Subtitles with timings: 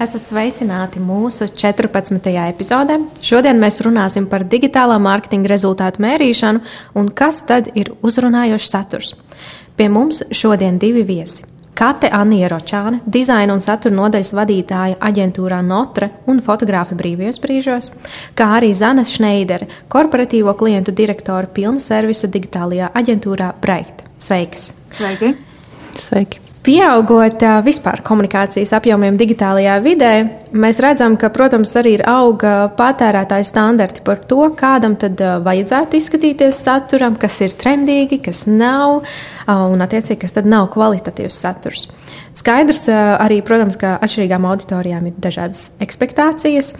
[0.00, 2.30] Esat sveicināti mūsu 14.
[2.48, 2.94] epizodē.
[3.20, 6.62] Šodien mēs runāsim par digitālā mārketinga rezultātu mērīšanu
[6.96, 9.12] un kas tad ir uzrunājošs saturs.
[9.76, 11.44] Pie mums šodien divi viesi.
[11.76, 17.92] Kate Anija Ročāne, dizaina un satura nodaļas vadītāja aģentūrā Notre un fotogrāfa brīvajos brīžos,
[18.36, 24.08] kā arī Zana Šneidere, korporatīvo klientu direktora pilna servisa digitālajā aģentūrā Braita.
[24.20, 24.72] Sveikas!
[24.96, 25.36] Sveiki!
[26.00, 26.49] Sveiki!
[26.70, 30.10] Pieaugot vispār komunikācijas apjomiem digitālajā vidē,
[30.54, 36.62] mēs redzam, ka, protams, arī ir auga patērētāju standarti par to, kādam tad vajadzētu izskatīties
[36.62, 39.00] saturam, kas ir trendīgi, kas nav,
[39.50, 41.88] un, attiecīgi, kas tad nav kvalitatīvs saturs.
[42.38, 46.76] Skaidrs arī, protams, ka atšķirīgām auditorijām ir dažādas expectācijas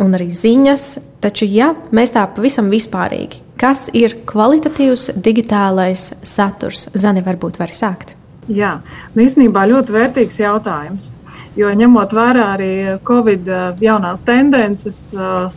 [0.00, 7.20] un arī ziņas, taču, ja mēs tā pavisam vispārīgi, kas ir kvalitatīvs digitālais saturs, Zani
[7.26, 8.15] varbūt var sākt.
[8.46, 8.76] Jā,
[9.14, 11.10] nu, īstenībā ļoti vērtīgs jautājums.
[11.56, 12.72] Jo ņemot vērā arī
[13.08, 13.48] Covid
[13.80, 14.98] jaunās tendences,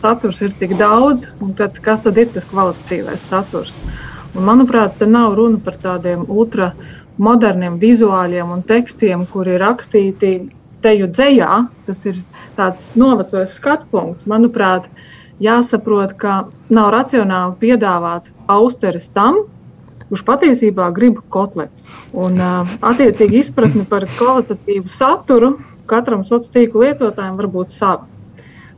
[0.00, 3.76] saturs ir tik daudz, un tad, kas tad ir tas kvalitatīvais saturs?
[4.32, 10.32] Un, manuprāt, te nav runa par tādiem ultramoderniem vizuāļiem un tekstiem, kuri ir rakstīti
[10.82, 11.52] teju dzējā.
[11.86, 12.20] Tas ir
[12.56, 14.26] tāds novecojis skatu punkts.
[14.30, 14.88] Manuprāt,
[15.42, 19.44] jāsaprot, ka nav racionāli piedāvāt austeres tam,
[20.10, 21.86] kurš patiesībā grib kotletes.
[22.12, 25.54] Un, attiecīgi, izpratne par kvalitatīvu saturu
[25.90, 28.08] katram sociālo tīklu lietotājam var būt sava.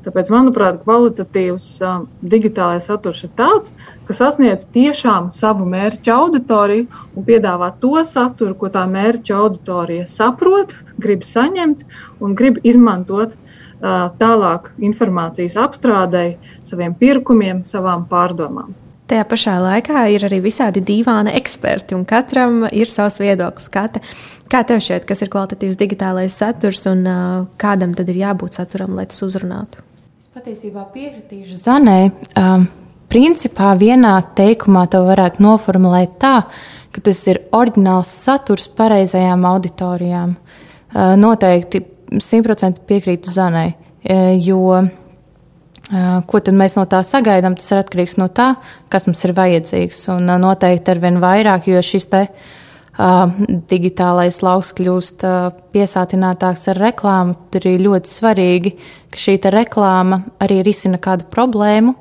[0.03, 3.71] Tāpēc, manuprāt, kvalitatīvs uh, digitālais saturs ir tāds,
[4.09, 10.75] kas sasniedz tiešām savu mērķa auditoriju un piedāvā to saturu, ko tā mērķa auditorija saprot,
[10.99, 11.87] grib saņemt
[12.19, 18.75] un grib izmantot uh, tālāk informācijas apstrādēji, saviem pirkumiem, savām pārdomām.
[19.11, 23.67] Tajā pašā laikā ir arī visādi dīvaini eksperti, un katram ir savs viedoklis.
[23.73, 24.01] Kata,
[24.53, 27.17] kā tev šķiet, kas ir kvalitatīvs digitālais saturs, un uh,
[27.61, 29.83] kādam tad ir jābūt saturam, lai tas uzrunātu?
[30.23, 31.99] Es patiesībā piekritīšu Zanē.
[32.39, 32.69] Um,
[33.13, 36.37] principā vienā teikumā to varētu noformulēt tā,
[36.95, 40.37] ka tas ir oriģināls saturs pareizajām auditorijām.
[40.93, 41.83] Uh, noteikti
[42.23, 43.73] simtprocentīgi piekrītu Zanai,
[44.43, 44.83] jo
[45.93, 47.59] Ko tad mēs no tā sagaidām?
[47.59, 48.55] Tas ir atkarīgs no tā,
[48.93, 50.07] kas mums ir vajadzīgs.
[50.15, 53.33] Un noteikti ar vien vairāk, jo šis te uh,
[53.69, 58.73] digitālais lauks kļūst uh, piesātinātāks ar reklāmu, tad ir ļoti svarīgi,
[59.13, 61.93] ka šī reklāma arī risina kādu problēmu,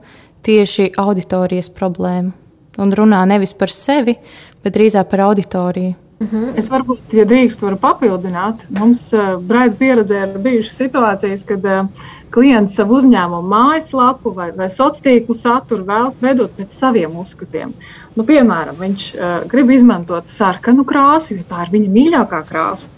[0.47, 2.31] tieši auditorijas problēmu.
[2.79, 4.16] Un runā nevis par sevi,
[4.63, 5.97] bet drīzāk par auditoriju.
[6.21, 6.37] Mhm.
[6.37, 6.57] -huh.
[6.57, 8.65] Es varbūt, ja drīkst, varu papildināt.
[8.69, 11.87] Mums uh, braida pieredzē ir bijušas situācijas, kad uh,
[12.29, 17.73] klients savu uzņēmumu mājaslapu vai, vai sociālo tīklu saturu vēlas veidot pēc saviem uzskatiem.
[18.15, 22.93] Nu, piemēram, viņš uh, grib izmantot sarkanu krāsu, jo tā ir viņa mīļākā krāsa.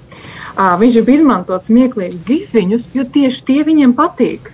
[0.57, 4.51] Uh, viņš grib izmantot smieklīgus gifiņus, jo tieši tie viņiem patīk.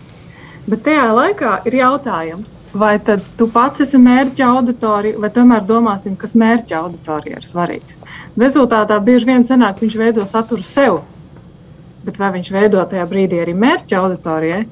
[0.69, 6.17] Bet tajā laikā ir jautājums, vai tad tu pats esi mērķa auditorija, vai tomēr domāsim,
[6.19, 7.97] kas mērķa auditorijai ir svarīgs.
[8.39, 11.01] Rezultātā bieži vien sanāk, viņš veido saturu sev,
[12.05, 14.63] bet vai viņš veido tajā brīdī arī mērķa auditorijai,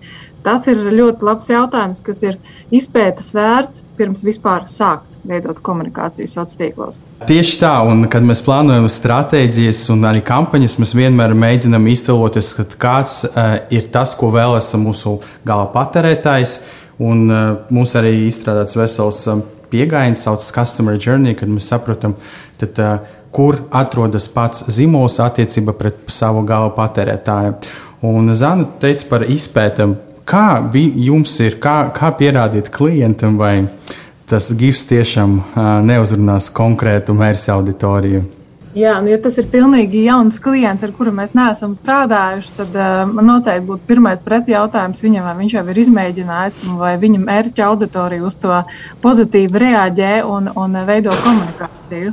[0.45, 2.37] tas ir ļoti labs jautājums, kas ir
[2.71, 6.97] izpētes vērts pirms vispār sākt veidot komunikāciju sociālos tīklos.
[7.27, 13.19] Tieši tā, un kad mēs plānojam stratēģijas un arī kampaņas, mēs vienmēr mēģinām iztēloties, kāds
[13.27, 16.61] uh, ir tas, ko vēlas mūsu gala patērētājs.
[17.03, 22.15] Un uh, mums arī izstrādāts vesels um, pieejams, saucamais Customer Journey, kad mēs saprotam,
[22.57, 27.53] tad, uh, kur atrodas pats zīmols attiecībā pret savu gala patērētāju.
[28.07, 29.93] Un Zana teica par izpētēm,
[30.27, 33.67] kā jums ir, kā, kā pierādīt klientam, vai
[34.27, 38.25] tas gifs tiešām uh, neuzrunās konkrētu mērķa auditoriju.
[38.77, 43.05] Jā, nu, ja tas ir pilnīgi jauns klients, ar kuru mēs neesam strādājuši, tad uh,
[43.09, 48.25] man noteikti būtu pirmais pretjautājums viņam, vai viņš jau ir izmēģinājis, vai viņa mērķa auditorija
[48.27, 48.59] uz to
[49.01, 52.11] pozitīvi reaģē un, un veido komunikāciju.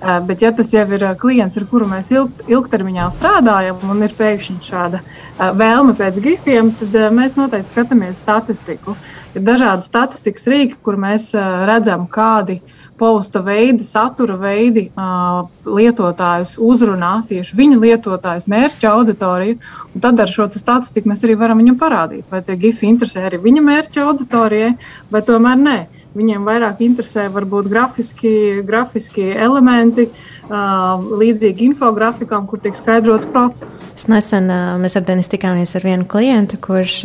[0.00, 4.16] Uh, bet, ja tas jau ir klients, ar kuru mēs ilg, ilgtermiņā strādājam, un ir
[4.18, 8.96] pēkšņi šāda uh, vēlme pēc grifiem, tad uh, mēs noteikti skatāmies statistiku.
[9.36, 12.58] Ir dažādi statistikas rīki, kur mēs uh, redzam, kādi
[13.00, 19.56] posta veidi, satura veidi uh, lietotājus uzrunā tieši viņa lietotājs, mērķa auditoriju.
[20.04, 23.64] Tad ar šo statistiku mēs arī varam viņam parādīt, vai tie gifi interesē arī viņa
[23.66, 24.74] mērķa auditorijai,
[25.10, 25.78] vai tomēr nē.
[26.18, 28.32] Viņiem vairāk interesē varbūt grafiski,
[28.66, 30.08] grafiski elementi,
[30.50, 33.84] līdzīgi infografikām, kur tiek skaidrot procesu.
[33.94, 34.50] Es nesen
[34.82, 36.96] mēs ar Denis tikāmies ar vienu klientu, kurš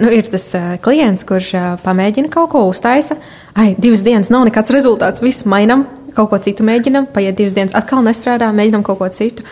[0.00, 0.46] nu, ir tas
[0.84, 1.50] klients, kurš
[1.84, 3.18] pamēģina kaut ko uztaisa.
[3.52, 5.84] Ai, divas dienas nav nekāds rezultāts, viss mainām,
[6.16, 9.44] kaut ko citu mēģinam, paiet divas dienas, atkal nestrādā, mēģinam kaut ko citu.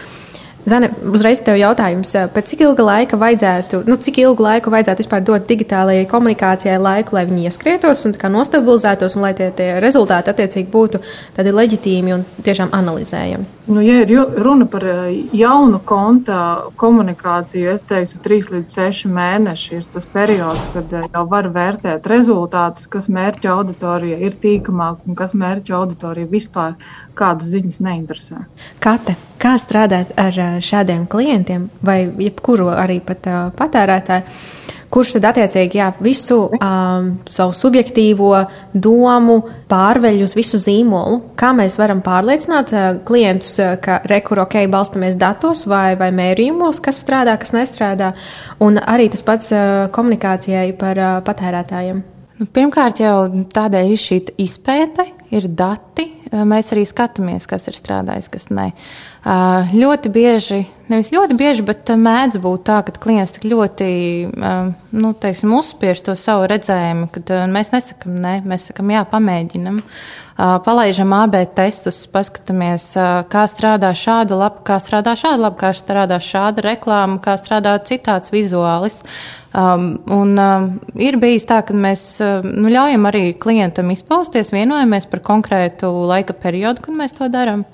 [0.63, 5.25] Zane, uzreiz tev jautājums, pēc cik ilga laika vajadzētu, nu, cik ilgu laiku vajadzētu vispār
[5.27, 10.71] dot digitālajai komunikācijai laiku, lai viņi ieskrietos un nostabilizētos, un lai tie, tie rezultāti attiecīgi
[10.71, 11.03] būtu
[11.35, 13.49] tādi leģitīmi un tiešām analizējami?
[13.73, 14.87] Nu, ja ir runa par
[15.35, 16.39] jaunu konta
[16.79, 22.87] komunikāciju, es teiktu, 3 līdz 6 mēneši ir tas periods, kad jau var vērtēt rezultātus,
[22.91, 26.79] kas mērķa auditorija ir tīkamāk un kas mērķa auditorija vispār
[27.19, 28.43] kādas ziņas neinteresē.
[28.83, 34.71] Kate, kā strādāt ar šādiem klientiem vai jebkuru arī pat uh, patērētāju?
[34.93, 38.33] Kurš tad attiecīgi jā, visu um, savu subjektīvo
[38.77, 39.39] domu
[39.71, 41.23] pārveļ uz visu zīmolu?
[41.41, 46.83] Kā mēs varam pārliecināt uh, klientus, uh, ka rekur ok, balstamies datos vai, vai mērījumos,
[46.85, 48.13] kas strādā, kas nestrādā,
[48.61, 52.05] un arī tas pats uh, komunikācijai par uh, patērētājiem?
[52.43, 56.11] Nu, pirmkārt, jau tādēļ ir šī izpēte, ir dati.
[56.33, 58.71] Mēs arī skatāmies, kas ir strādājis, kas nē.
[59.77, 63.89] Ļoti bieži, nevis ļoti bieži, bet mēdz būt tā, ka klients tik ļoti
[64.33, 69.83] nu, teiksim, uzspiež to savu redzējumu, ka mēs nesakām, nē, mēs sakām, jā, pamēģinam.
[70.65, 72.89] Palaižam AB testus, paskatāmies,
[73.31, 78.33] kā strādā šāda lapa, kā strādā šāda lapa, kā strādā šāda reklāma, kā strādā citāds
[78.33, 79.03] vizuālis.
[79.53, 85.05] Um, un um, ir bijis tā, ka mēs uh, nu, ļaujam arī klientam izpausties, vienojamies
[85.11, 87.67] par konkrētu laika periodu, kad mēs to darām.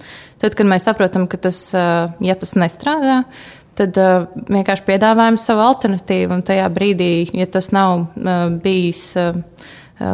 [0.42, 3.20] Tad, kad mēs saprotam, ka tas, uh, ja tas nestrādā,
[3.78, 6.34] tad uh, vienkārši piedāvājam savu alternatīvu.
[6.34, 9.12] Un tajā brīdī, ja tas nav uh, bijis.
[9.14, 9.38] Uh,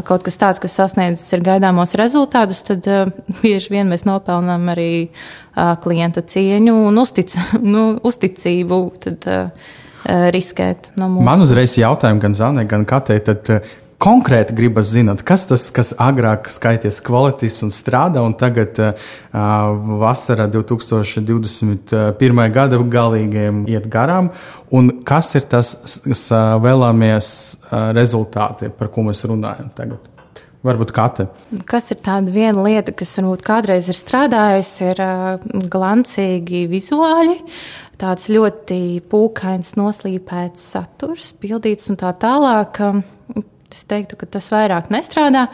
[0.05, 3.09] kaut kas tāds, kas sasniedzis ir gaidāmos rezultātus, tad uh,
[3.41, 7.33] bieži vien mēs nopelnām arī uh, klienta cieņu un uztic,
[7.75, 8.83] nu, uzticību.
[9.09, 11.25] Tad, uh, riskēt no mums.
[11.27, 13.19] Man uzreiz jautājumi gan Zanē, gan Katē.
[13.25, 13.75] Tad, eh,
[14.05, 18.93] Konkrēti gribas zināt, kas tas, kas agrāk skaities kvalitātes un strādā, un tagad uh,
[20.03, 22.43] vasarā 2021.
[22.53, 24.29] gada galīgajiem iet garām,
[24.75, 25.73] un kas ir tas,
[26.05, 27.29] vēlamies
[27.97, 30.11] rezultāti, par ko mēs runājam tagad?
[30.65, 31.27] Varbūt katra.
[31.69, 35.39] Kas ir tāda viena lieta, kas varbūt kādreiz ir strādājusi, ir uh,
[35.71, 37.37] glancīgi vizuāļi.
[37.41, 38.81] Uh, tāds ļoti
[39.11, 42.81] pūkains, noslīpēts saturs, pildīts un tā tālāk.
[43.75, 45.49] Es teiktu, ka tas vairāk nestrādā.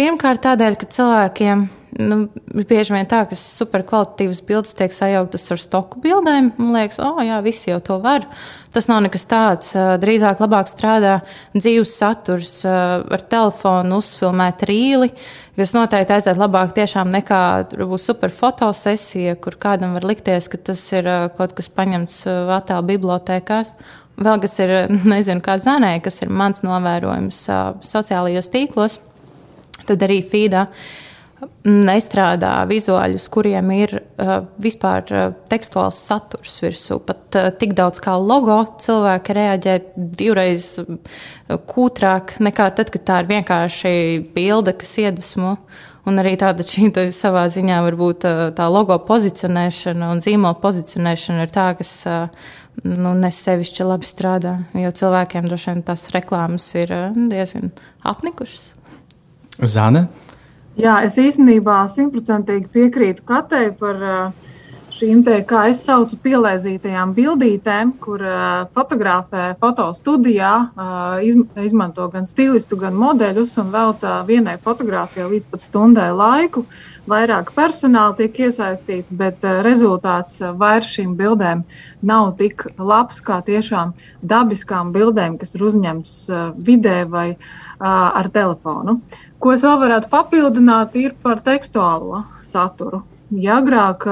[0.00, 1.66] Pirmkārt, tādēļ, ka cilvēkiem
[1.98, 6.52] nu, bieži vien tā, ka superkvalitatīvas bildes tiek sajauktas ar stoku bildēm.
[6.58, 8.26] Man liekas, oh, jā, visi jau to var.
[8.74, 9.72] Tas nav nekas tāds.
[9.74, 11.18] Drīzāk labāk strādā
[11.56, 15.10] dzīves saturs ar telefonu, uzfilmēt rīli,
[15.58, 17.42] kas noteikti aiziet labāk tiešām nekā
[17.74, 22.22] būs super fotosesija, kur kādam var likties, ka tas ir kaut kas paņemts
[22.60, 23.74] attēlu bibliotēkās.
[24.20, 24.74] Vēl kas ir,
[25.14, 27.46] nezinu, kā zanē, kas ir mans novērojums
[27.90, 29.00] sociālajos tīklos
[29.90, 30.66] tad arī feedā
[31.64, 37.00] nestrādā vizuāļus, kuriem ir uh, vispār uh, tekstuāls saturs virsū.
[37.04, 40.96] Pat uh, tik daudz kā logo cilvēki reaģē divreiz uh,
[41.70, 43.92] kūtrāk nekā tad, kad tā ir vienkārši
[44.34, 45.56] bilde, kas iedvesmo.
[46.08, 51.44] Un arī tāda šī tā savā ziņā varbūt uh, tā logo pozicionēšana un zīmola pozicionēšana
[51.44, 52.48] ir tā, kas uh,
[52.84, 54.56] nu, nesevišķi labi strādā.
[54.76, 56.92] Jo cilvēkiem droši vien tās reklāmas ir
[57.32, 57.72] diezgan
[58.08, 58.74] apnikušas.
[59.60, 60.06] Zana?
[60.80, 64.52] Jā, es īstenībā simtprocentīgi piekrītu Katei par uh,
[64.96, 72.78] šīm te, kā es saucu, pielēzītajām bildītēm, kur uh, fotografē fotostudijā, uh, izmanto gan stilistu,
[72.80, 76.64] gan modeļus un veltā vienai fotografijai līdz pat stundai laiku.
[77.10, 81.64] Vairāk personāla tiek iesaistīti, bet rezultāts vairs šīm bildēm
[82.06, 83.96] nav tik labs kā tiešām
[84.32, 86.14] dabiskām bildēm, kas ir uzņemtas
[86.68, 87.26] vidē vai
[87.80, 89.00] ar telefonu.
[89.40, 93.00] Ko es vēl varētu papildināt, ir par tekstuālo saturu.
[93.30, 94.04] Ja agrāk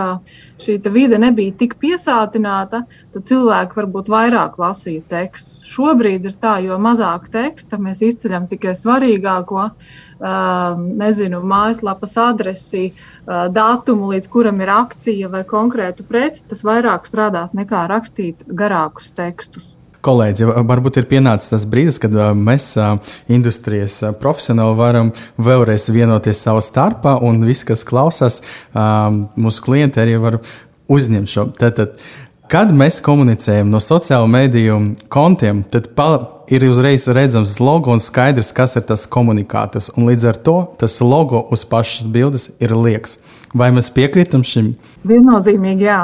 [0.62, 5.56] šī vide nebija tik piesātināta, tad cilvēki varbūt vairāk lasīja tekstu.
[5.68, 9.64] Šobrīd ir tā, jo mazāk teksta mēs izceļam tikai svarīgāko,
[11.02, 12.85] nezinu, mājaslapas adresi,
[13.26, 16.47] datumu, līdz kuram ir akcija vai konkrētu preci.
[16.49, 19.75] Tas vairāk strādās nekā rakstīt garākus tekstus.
[20.06, 22.70] Kolēģi, varbūt ir pienācis tas brīdis, kad mēs,
[23.34, 25.10] industrijas profesionāli, varam
[25.42, 28.38] vēlreiz vienoties savā starpā, un visi, kas klausās,
[28.74, 30.38] mūsu klienti arī var
[30.86, 31.48] uzņemt šo.
[31.58, 31.98] Tātad,
[32.48, 34.78] kad mēs komunicējam no sociālo mediju
[35.12, 35.90] kontiem, tad
[36.48, 39.90] ir uzreiz redzams logo un skaidrs, kas ir tas komunikātors.
[39.98, 43.18] Un līdz ar to tas logo uz pašas bildes ir liekas.
[43.56, 44.76] Vai mēs piekrītam šim?
[45.08, 46.00] Viennozīmīgi, jā.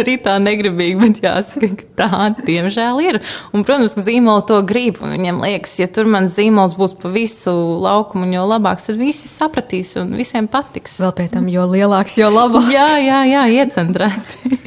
[0.00, 3.20] Arī tā negribīgi, bet jāsaka, ka tā diemžēl ir.
[3.52, 5.00] Un, protams, ka zīmola to grib.
[5.02, 9.96] Viņam liekas, ja tur mans zīmols būs pa visu laukumu, jo labāks, tad visi sapratīs
[10.00, 10.98] un visiem patiks.
[11.02, 12.70] Vēl pēc tam, jo lielāks, jo labāk.
[12.76, 14.62] jā, jā, jā, iecentrēti.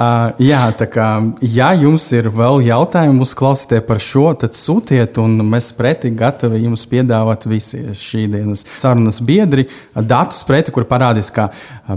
[0.00, 1.06] Uh, jā, tā kā
[1.44, 6.86] ja jums ir vēl jautājumi, uzklausieties par šo, tad sūtiet, un mēs pretī gatavi jums
[6.88, 11.50] piedāvāt visi šī dienas sarunas biedri datus preti, kur parādīs, ka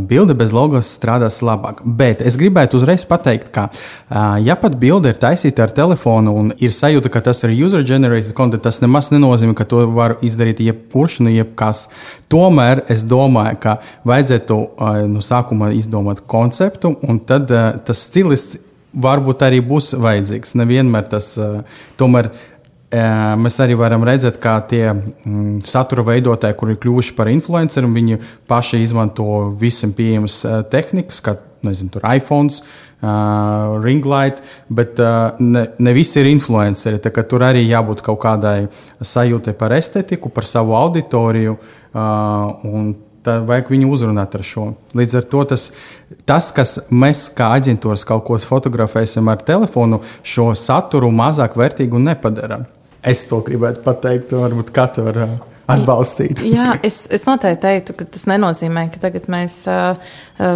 [0.10, 1.80] bilde bez logos strādās labāk.
[1.86, 6.52] Bet es gribētu uzreiz pateikt, ka uh, ja pat bilde ir taisīta ar telefonu un
[6.60, 11.22] ir sajūta, ka tas ir user-generated content, tas nemaz nenozīmē, ka to var izdarīt jebkurš
[11.24, 11.86] un jebkas.
[12.34, 13.78] Tomēr es domāju, ka
[14.10, 18.58] vajadzētu uh, no sākuma izdomāt konceptu, un tad uh, tas stilists
[18.94, 20.58] varbūt arī būs vajadzīgs.
[20.62, 21.32] Nevienmēr tas
[21.98, 22.28] tomēr.
[23.42, 28.20] Mēs arī varam redzēt, kā tie mm, satura veidotāji, kuri ir kļuvuši par influenceriem, viņi
[28.46, 29.26] paši izmanto
[29.58, 30.36] visiem pieejamas
[30.70, 31.34] tehnikas, kā
[31.68, 37.02] nezinu, iPhone, uh, ringlight, bet uh, ne, ne visi ir influenceri.
[37.02, 38.58] Tur arī jābūt kaut kādai
[39.02, 41.58] sajūtai par estētiku, par savu auditoriju.
[41.94, 42.94] Uh,
[43.24, 44.68] tad vajag viņu uzrunāt ar šo.
[44.98, 45.70] Līdz ar to tas,
[46.28, 52.64] tas kas mēs kā aģentūras kaut ko fotografēsim ar telefonu, šo saturu mazāk vērtīgu nepadara.
[53.04, 55.20] Es to gribētu pateikt, varbūt katra var
[55.72, 56.42] atbalstīt.
[56.48, 59.96] Jā, es, es noteikti teiktu, ka tas nenozīmē, ka tagad mēs uh,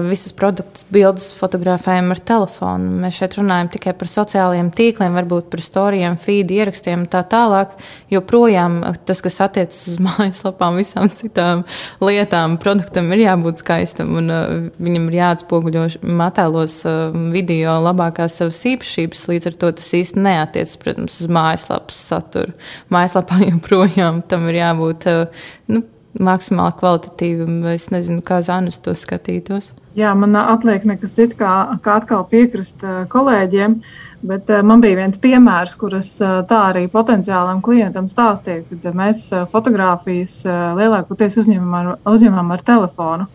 [0.08, 2.98] visas produktus, bildes fotografējam ar telefonu.
[3.04, 7.78] Mēs šeit runājam tikai par sociālajiem tīkliem, varbūt par storijiem, feed ierakstiem un tā tālāk.
[8.12, 11.64] Joprojām tas, kas attiecas uz mājaslapām, visām citām
[12.04, 14.46] lietām, produktam ir jābūt skaistam un uh,
[14.84, 15.86] viņam ir jāatspoguļo
[16.28, 19.24] attēlos uh, video labākās savas īpašības.
[19.32, 22.58] Līdz ar to tas īsti neatiecas, protams, uz mājaslapas saturu.
[22.94, 25.84] Mājaslapā joprojām tam ir jābūt būt eh, nu,
[26.18, 27.48] maksimāli kvalitatīvi.
[27.74, 29.72] Es nezinu, kā Zanus to skatītos.
[29.98, 33.82] Jā, man atliek nekas cits, kā, kā atkal piekrist eh, kolēģiem.
[34.28, 39.28] Bet uh, man bija viens piemērs, kurus uh, tā arī potenciālam klientam stāstīja, kad mēs
[39.52, 40.40] fotografijas
[40.74, 43.28] lielākoties uzņemam ar, uzņemam ar telefonu.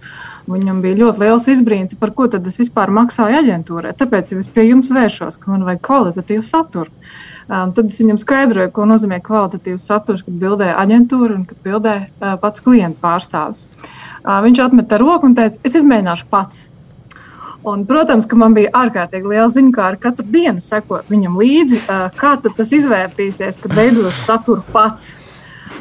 [0.50, 3.94] Viņam bija ļoti liels izbrīns, par ko tad es vispār maksāju aģentūrai.
[3.94, 6.90] Tāpēc ja es pie jums vēršos, ka man vajag kvalitatīvu saturu.
[7.48, 11.94] Um, tad es viņam skaidroju, ko nozīmē kvalitatīvs saturs, kad bildē aģentūra un kad bildē
[12.04, 13.64] uh, pats klienta pārstāvs.
[14.22, 16.68] Uh, viņš atmeta roku un teica, es izmēģināšu pats.
[17.66, 21.82] Un, protams, ka man bija ārkārtīgi liela ziņa, kā ar katru dienu sekot viņam līdzi,
[21.82, 25.12] uh, kā tas izvērtīsies, kad veidošu saturu pats.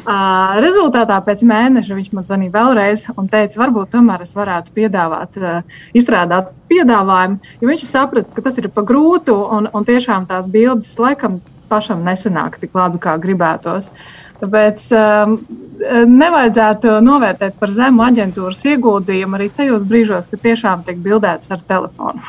[0.02, 5.38] Uh, rezultātā pēc mēneša viņš man zvanīja vēlreiz un teica, varbūt tomēr es varētu piedāvāt,
[5.38, 10.48] uh, izstrādāt piedāvājumu, jo viņš saprata, ka tas ir pa grūtu un, un tiešām tās
[10.50, 11.38] bildes laikam
[11.72, 13.90] pašam nesanāk tik labi, kā gribētos.
[14.42, 15.36] Tāpēc um,
[16.12, 22.22] nevajadzētu novērtēt par zemu aģentūras ieguldījumu arī tajos brīžos, kad tiešām tiek bildēts ar telefonu.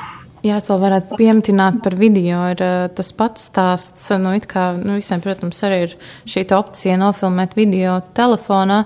[0.44, 2.42] Jā, es vēl varētu pieminēt par video.
[2.52, 2.62] Ir
[2.98, 4.10] tas pats stāsts.
[4.20, 5.94] Nu, kā, nu, visiem, protams, arī ir
[6.28, 8.82] šī opcija nofilmēt video telefonā.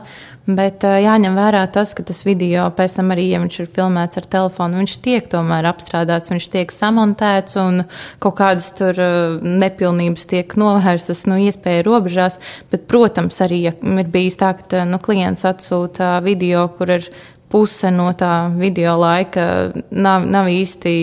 [0.48, 4.28] Bet jāņem vērā tas, ka tas video pēc tam arī, ja viņš ir filmēts ar
[4.32, 7.82] telefonu, viņš tiek tomēr apstrādāts, viņš tiek samontēts un
[8.24, 8.96] kaut kādas tur
[9.44, 12.38] nepilnības tiek novērstas no nu, iespēju robežās.
[12.72, 17.10] Bet, protams, arī ja ir bijis tā, ka nu, klients atsūta video, kur ir
[17.52, 19.48] puse no tā video laika
[19.92, 20.96] nav, nav īsti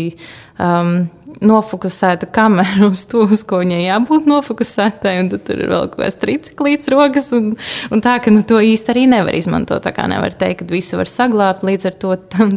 [0.59, 0.97] um,
[1.43, 6.19] nofokusēta kamera uz to, uz ko viņai jābūt nofokusētai, tad tur ir vēl kaut kāds
[6.21, 7.53] triciklīts rokas, un,
[7.95, 9.83] un tā, ka nu, to īsti arī nevar izmantot.
[9.85, 12.15] Tā kā nevar teikt, ka visu var saglabāt, līdz ar to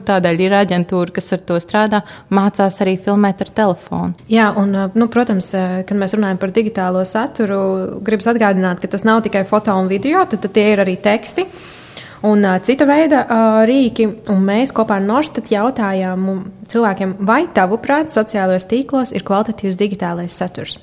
[0.09, 2.03] tādēļ ir aģentūra, kas ar to strādā,
[2.33, 4.27] mācās arī filmēt ar telefonu.
[4.31, 5.49] Jā, un, nu, protams,
[5.87, 7.59] kad mēs runājam par digitālo saturu,
[8.05, 11.47] gribas atgādināt, ka tas nav tikai foto un video, tad, tad tie ir arī teksti
[12.25, 14.07] un uh, cita veida uh, rīki.
[14.33, 16.27] Un mēs kopā ar Norstedt jautājām
[16.71, 20.77] cilvēkiem, vai tavuprāt, sociālajos tīklos ir kvalitatīvs digitālais saturs.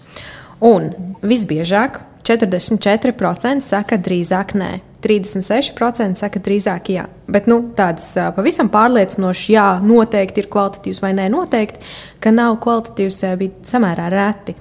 [0.64, 0.92] Un
[1.24, 4.72] visbiežāk 44% saka drīzāk nē.
[5.04, 7.04] 36% saka drīzāk jā.
[7.28, 11.82] Bet nu, tādas pavisam pārliecinošas, jā, noteikti ir kvalitatīvs vai nē, noteikti,
[12.24, 14.56] ka nav kvalitatīvs, bija samērā reti.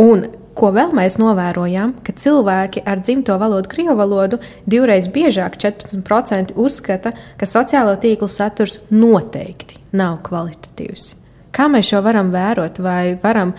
[0.00, 6.52] Un Ko vēl mēs novērojam, ka cilvēki ar dzimto valodu, krievu valodu, divreiz biežāk 14%
[6.60, 11.14] uzskata, ka sociālo tīklu saturs noteikti nav kvalitatīvs.
[11.52, 13.54] Kā mēs šo varam vērot, vai varam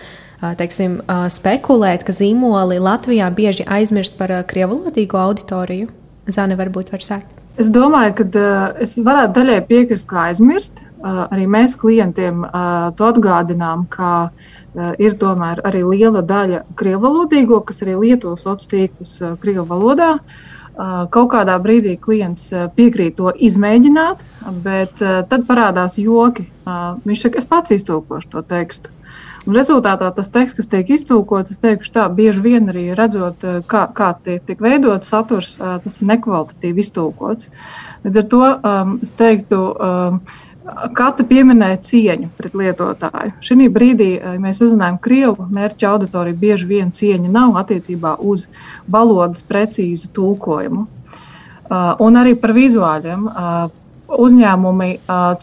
[0.58, 1.00] teiksim,
[1.34, 5.90] spekulēt, ka zīmoli Latvijā bieži aizmirst par krievalodīgo auditoriju?
[6.30, 7.30] Zane varbūt var sākt.
[7.58, 8.46] Es domāju, ka
[8.82, 10.78] es varētu daļai piekrist, kā aizmirst.
[11.04, 12.46] Arī mēs klientiem
[12.96, 14.30] to atgādinām, ka
[14.98, 20.14] ir tomēr arī liela daļa krievalodīgo, kas arī lieto sociālos tīklus krievu valodā.
[21.14, 24.24] Kaut kādā brīdī klients piekrīt to izmēģināt,
[24.64, 26.48] bet tad parādās joki.
[27.04, 28.90] Viņš saka, es pats iztūkošu to tekstu.
[29.44, 33.82] Un rezultātā tas teksts, kas tiek iztūkots, es teikšu, tā bieži vien arī redzot, kā,
[33.92, 37.50] kā tiek, tiek veidots saturs, tas ir nekvalitatīvi iztūkots.
[38.06, 40.16] Līdz ar to um, es teiktu, um,
[40.64, 43.34] Katra pieminēja cieņu pret lietotāju.
[43.44, 48.46] Šī brīdī, ja mēs uzzinājām, ka krievu mērķa auditorija bieži vien cieņa nav attiecībā uz
[48.88, 50.86] valodas precīzu tulkojumu.
[52.06, 53.26] Un arī par vizuāļiem.
[54.14, 54.88] Uzņēmumi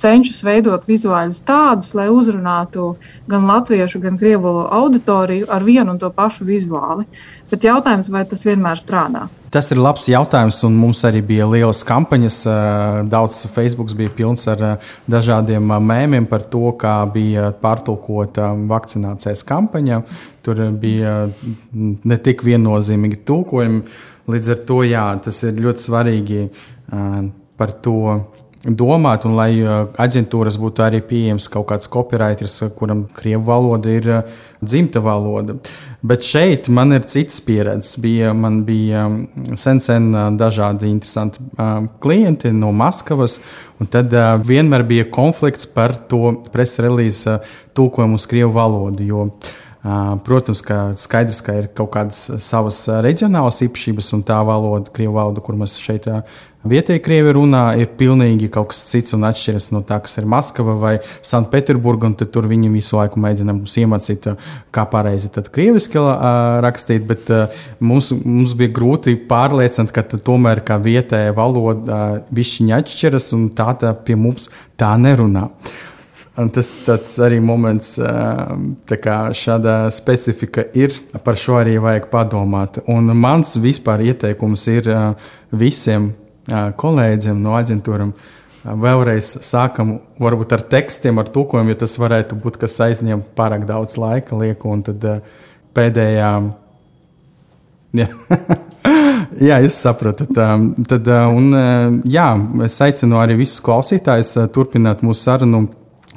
[0.01, 2.91] cenšas veidot vizuāļus tādus, lai uzrunātu
[3.29, 7.05] gan latviešu, gan krievu auditoriju ar vienu un to pašu vizuāli.
[7.53, 9.27] Bet jautājums, vai tas vienmēr strādā?
[9.51, 12.37] Tas ir labs jautājums, un mums arī bija lielas kampaņas.
[13.11, 14.61] Daudz Facebook bija pilns ar
[15.11, 19.99] dažādiem mēmiem par to, kā bija pārtulkota vakcinācijas kampaņa.
[20.45, 21.15] Tur bija
[21.75, 23.83] ne tik viennozīmīgi tulkojumi.
[24.31, 26.45] Līdz ar to jā, tas ir ļoti svarīgi
[27.59, 27.99] par to
[28.61, 33.89] domāt, un lai uh, aģentūras būtu arī pieejams kaut kāds copywriters, uh, kuram krievu valoda
[33.89, 34.27] ir uh,
[34.61, 35.55] dzimta valoda.
[36.05, 37.97] Bet šeit man ir citas pieredzes.
[38.01, 39.23] Bija, man bija um,
[39.57, 41.41] sen, sen dažādi interesanti
[42.01, 43.39] klienti no Maskavas,
[43.81, 44.13] un tad
[44.45, 47.41] vienmēr bija konflikts par to preses relīzes
[47.77, 49.27] tulkojumu uz krievu valodu.
[50.25, 55.41] Protams, ka skaidrs, ka ir kaut kādas savas reģionālas īpašības, un tā valoda, krievu valoda,
[55.41, 56.05] kur mēs šeit
[56.61, 60.75] Vietējie krievi runā, ir pilnīgi kaut kas cits un atšķiras no tā, kas ir Maskava
[60.77, 60.91] vai
[61.25, 62.11] Sanktpēterburga.
[62.21, 64.27] Tur viņi visu laiku mēģina mums iemācīt,
[64.69, 65.97] kā pareizi krieviski
[66.61, 67.31] rakstīt, bet
[67.81, 73.95] mums, mums bija grūti pārliecināt, ka tomēr kā vietējā valoda višķiņa atšķiras un tā, tā
[73.97, 75.49] pie mums tā nerunā.
[76.39, 77.97] Un tas arī moments,
[79.03, 80.93] kā šāda specifika ir.
[81.25, 82.79] Par šo arī vajag padomāt.
[82.85, 84.87] Un mans vispār ieteikums ir
[85.51, 86.13] visiem
[86.49, 88.13] kolēģiem no aģentūram.
[88.61, 93.97] Vēlreiz sākam varbūt ar tekstiem, ar tulkojumu, jo tas varētu būt, kas aizņem pārāk daudz
[93.97, 94.37] laika.
[94.37, 95.05] Lieku, un tad
[95.77, 96.31] pēdējā.
[97.97, 98.07] Jā.
[99.49, 100.37] jā, jūs saprotat.
[100.93, 101.51] Tad, un,
[102.05, 102.29] jā,
[102.67, 105.65] es aicinu arī visus klausītājus turpināt mūsu sarunu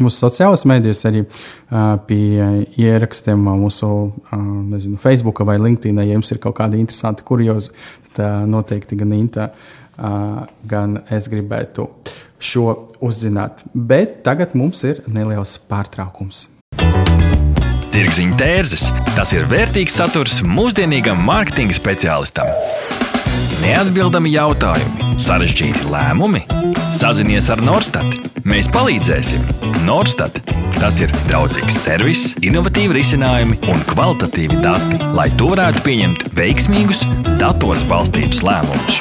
[0.03, 4.35] mūsu sociālajās mēdījos, arī uh, pie ierakstiem mūsu uh,
[4.73, 6.01] nezinu, Facebook vai LinkedIn.
[6.03, 7.73] Ja jums ir kaut kādi interesanti kuriozi,
[8.11, 9.49] tad uh, noteikti gan Inta
[9.97, 11.89] gan es gribētu
[12.39, 13.63] šo uzzināt.
[13.75, 16.49] Bet tagad mums ir neliels pārtraukums.
[17.95, 22.51] Tirziņa tērzes- tas ir vērtīgs saturs mūsdienīgam mārketinga speciālistam.
[23.63, 26.43] Neatbildami jautājumi, sarežģīti lēmumi.
[26.93, 28.05] Sazinies ar Norstat.
[28.45, 29.47] Mēs palīdzēsim.
[29.87, 30.37] Norstat.
[30.75, 37.07] Tas ir draudzīgs servis, innovatīvi risinājumi un kvalitatīvi dati, lai tu varētu pieņemt veiksmīgus,
[37.39, 39.01] datos balstītus lēmumus.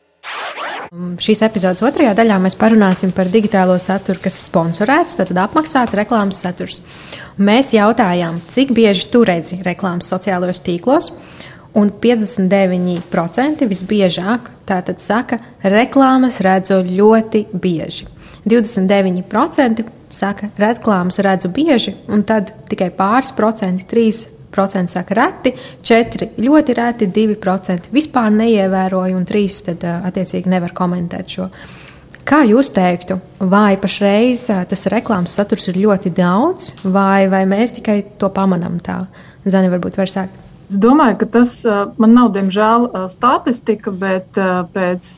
[0.91, 6.41] Šīs epizodes otrajā daļā mēs parunāsim par digitālo saturu, kas ir sponsorēts, tad apmaksāts reklāmas
[6.43, 6.81] saturs.
[7.39, 11.13] Mēs jautājām, cik bieži tu redzi reklāmas sociālajos tīklos,
[11.71, 18.09] Un 59% visbiežāk tātad saka, reklāmas redzu ļoti bieži.
[18.43, 24.40] 29% saka, reklāmas redzu bieži, un tad tikai pāris procenti, 3%
[24.87, 31.49] saka reti, 4% ļoti reti, 2% vispār neievēroju, un 3% tad attiecīgi nevar komentēt šo.
[32.21, 38.03] Kā jūs teiktu, vai pašreiz tas reklāmas saturs ir ļoti daudz, vai, vai mēs tikai
[38.21, 39.07] to pamanām tā?
[39.45, 40.37] Zani, varbūt var sākt.
[40.71, 41.49] Es domāju, ka tas
[41.99, 44.37] man nav, diemžēl, statistika, bet
[44.71, 45.09] pēc,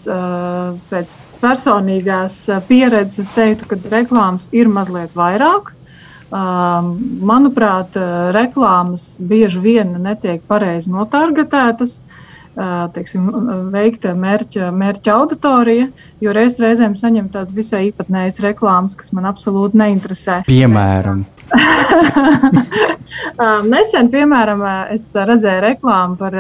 [0.89, 5.73] pēc personīgās pieredzes teiktu, ka reklāmas ir mazliet vairāk.
[6.31, 7.97] Manuprāt,
[8.35, 11.97] reklāmas bieži vien netiek pareizi notargetētas
[12.93, 13.29] teiksim,
[13.73, 15.87] veikta mērķa, mērķa auditorija,
[16.21, 20.43] jo reiz reizēm saņem tādas visai īpatnējas reklāmas, kas man absolūti neinteresē.
[20.49, 21.25] Piemēram.
[23.73, 24.61] Nesen, piemēram,
[24.93, 26.37] es redzēju reklāmu par,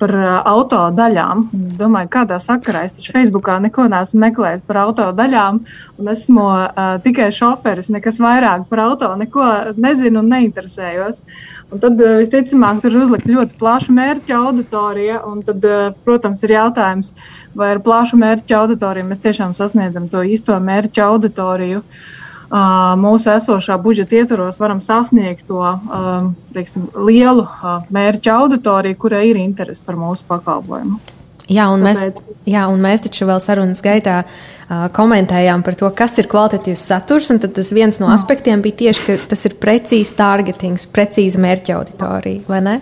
[0.00, 0.14] par
[0.48, 1.46] auto daļām.
[1.66, 5.60] Es domāju, kādā sakarā es taču Facebookā neko neesmu meklējis par auto daļām,
[6.00, 11.22] un esmu uh, tikai šoferis, nekas vairāk par auto, neko nezinu un neinteresējos.
[11.74, 15.64] Un tad, visticamāk, tur uzlikt ļoti plašu mērķa auditoriju, un tad,
[16.06, 17.10] protams, ir jautājums,
[17.58, 21.82] vai ar plašu mērķa auditoriju mēs tiešām sasniedzam to īsto mērķa auditoriju.
[21.82, 22.14] Uh,
[23.02, 25.58] mūsu esošā budžeta ietvaros varam sasniegt to
[26.54, 27.46] teiksim, lielu
[27.90, 31.00] mērķa auditoriju, kurai ir interese par mūsu pakalpojumu.
[31.46, 32.00] Jā, un mēs,
[32.48, 37.28] jā, un mēs taču vēl sarunas gaitā uh, komentējām par to, kas ir kvalitatīvs saturs.
[37.30, 42.42] Tad tas viens no aspektiem bija tieši, ka tas ir precīzs targetings, precīza mērķa auditorija,
[42.50, 42.74] vai ne?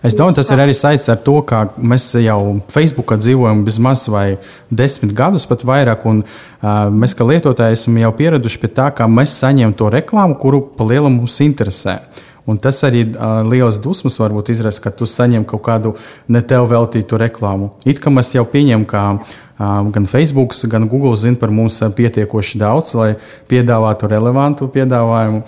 [0.00, 2.40] Es domāju, tas ir arī saistīts ar to, ka mēs jau
[2.72, 4.26] Facebookā dzīvojam bezmaz vai
[4.72, 6.08] desmit gadus, pat vairāk.
[6.08, 10.40] Un, uh, mēs, kā lietotāji, esam jau pieraduši pie tā, ka mēs saņemam to reklāmu,
[10.40, 12.00] kuru pa lielam mums interesē.
[12.46, 15.94] Un tas arī uh, liels dusmas varbūt izraisa, ka tu saņem kaut kādu
[16.26, 17.70] ne tev veltītu reklāmu.
[17.86, 22.58] It kā mēs jau pieņemam, ka um, gan Facebook, gan Google zina par mums pietiekoši
[22.58, 23.12] daudz, lai
[23.50, 25.44] piedāvātu relevantu piedāvājumu.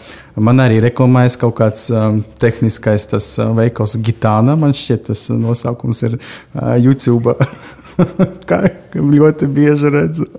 [0.47, 6.07] Man arī reklamējas kaut kāds um, tehniskais tas uh, veikals Gitāna, man šķiet, tas nosaukums
[6.07, 7.35] ir uh, YouTube.
[8.51, 8.63] Kā
[8.95, 10.31] ļoti bieži redzu.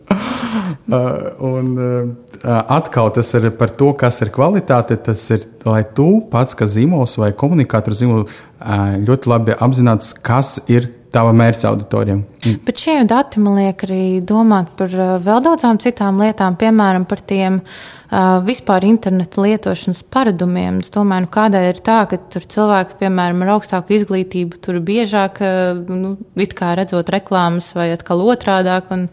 [0.86, 5.00] Uh, un, uh, atkal tas ir par to, kas ir kvalitāte.
[5.02, 8.30] Tas ir, lai tu pats, kā zīmols vai komunikātors zīmols,
[8.62, 12.21] uh, ļoti labi apzināts, kas ir tava mērķa auditorijam.
[12.43, 12.60] Mm.
[12.67, 17.62] Bet šie dati man liek arī domāt par vēl daudzām citām lietām, piemēram, par tiem
[17.63, 20.84] uh, vispār interneta lietošanas paradumiem.
[20.84, 25.41] Es domāju, nu, kādēļ ir tā, ka tur cilvēki, piemēram, ar augstāku izglītību, tur biežāk,
[25.41, 28.93] uh, nu, it kā redzot reklāmas vai atkal otrādāk.
[28.93, 29.10] Un,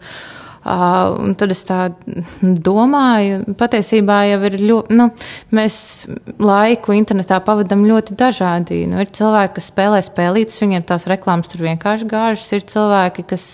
[0.63, 1.79] un tad es tā
[2.41, 5.09] domāju, patiesībā jau ir ļoti, nu,
[5.55, 5.75] mēs
[6.39, 8.83] laiku internetā pavadām ļoti dažādi.
[8.87, 12.47] Nu, ir cilvēki, kas spēlē spēlītas, viņiem tās reklāmas tur vienkārši gāžas.
[12.55, 13.47] Ir cilvēki, kas,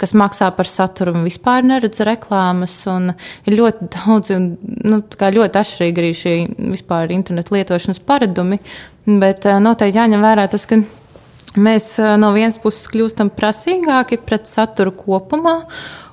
[0.00, 2.76] kas maksā par saturu un vispār neredz reklāmas.
[2.92, 3.14] Un
[3.48, 6.34] ir ļoti daudz, nu, ļoti atšķirīgi arī šie
[6.74, 8.60] vispār internetu lietošanas paradumi.
[9.06, 10.78] Bet noteikti jāņem vērā tas, ka
[11.58, 15.62] mēs no vienas puses kļūstam prasīgāki pret saturu kopumā.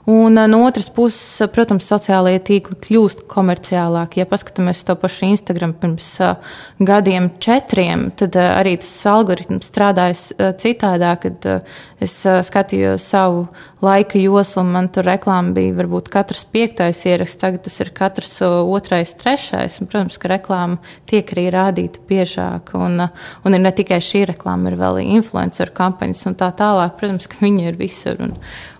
[0.09, 4.23] Un eh, no otras puses, protams, sociālajie tīkli kļūst komerciālāki.
[4.23, 10.23] Ja paskatāmies to pašu Instagram pirms uh, gadiem, četriem, tad arī tas algoritms strādājas
[10.61, 11.69] citādāk, kad
[12.03, 12.13] es
[12.47, 13.47] skatījos savu
[13.83, 18.39] laika joslu, un man tur reklāma bija varbūt katrs piektais ieraksts, tagad tas ir katrs
[18.45, 19.79] otrais, trešais.
[19.79, 23.05] Un, protams, ka reklāma tiek arī rādīta biežāk, un,
[23.43, 26.97] un ir ne tikai šī reklāma, ir vēl influenceru kampaņas un tā tālāk.
[26.99, 28.19] Protams, ka viņi ir visur.
[28.23, 28.35] Un,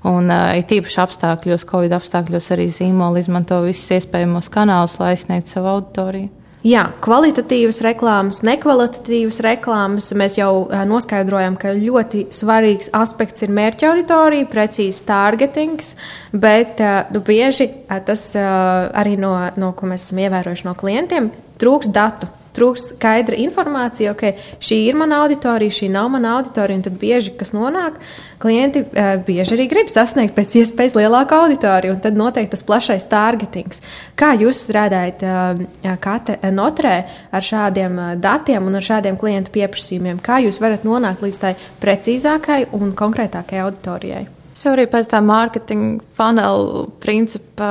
[0.07, 5.73] Un ir tīpaši apstākļos, Covid apstākļos arī zīmoli izmanto visus iespējamos kanālus, lai sniegtu savu
[5.73, 6.38] auditoriju.
[6.59, 10.09] Jā, kvalitatīvas reklāmas, nekvalitatīvas reklāmas.
[10.19, 15.93] Mēs jau uh, noskaidrojam, ka ļoti svarīgs aspekts ir mērķa auditorija, precīzs targetings,
[16.35, 21.31] bet uh, nu, bieži uh, tas arī no, no ko mēs esam ievērojuši no klientiem,
[21.63, 22.27] trūks datu
[22.59, 27.33] trūkst skaidra informācija, ok, šī ir mana auditorija, šī nav mana auditorija, un tad bieži,
[27.39, 27.97] kas nonāk,
[28.39, 33.07] klienti uh, bieži arī grib sasniegt pēc iespējas lielāku auditoriju, un tad noteikti tas plašais
[33.11, 33.83] targetings.
[34.19, 36.95] Kā jūs strādājat uh, kate notrē
[37.31, 40.23] ar šādiem uh, datiem un ar šādiem klientu pieprasījumiem?
[40.23, 44.27] Kā jūs varat nonākt līdz tai precīzākai un konkrētākai auditorijai?
[44.59, 47.69] Jau arī pēc tā mārketinga funnel principa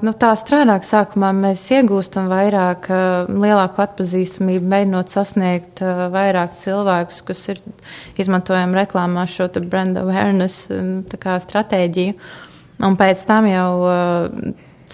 [0.00, 0.86] nu, tā strādāju.
[0.88, 2.88] Sākumā mēs iegūstam vairāk,
[3.28, 5.82] lielāku atpazīstamību, mēģinot sasniegt
[6.14, 7.60] vairāk cilvēkus, kas ir
[8.20, 10.70] izmantojami reklāmā šo brand awareness
[11.44, 12.16] stratēģiju.
[12.88, 13.68] Un pēc tam jau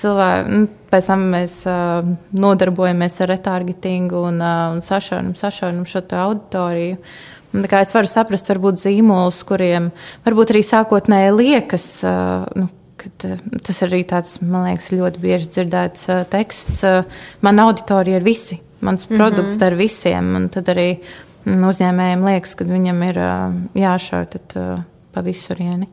[0.01, 1.57] cilvēki, nu, pēc tam mēs
[2.37, 6.99] nodarbojamies ar retargetingu un, un sašaurinam šo auditoriju.
[7.65, 9.91] Es varu saprast, varbūt zīmolus, kuriem
[10.27, 11.87] varbūt arī sākotnēji liekas,
[12.59, 12.69] nu,
[13.01, 13.11] ka
[13.67, 16.83] tas arī tāds, man liekas, ļoti bieži dzirdēts teksts.
[17.47, 19.67] Man auditorija ir visi, mans produkts mm -hmm.
[19.67, 20.99] ar visiem, un tad arī
[21.45, 23.21] mm, uzņēmējiem liekas, ka viņam ir
[23.75, 24.27] jāšauj
[25.13, 25.89] pa visurieni.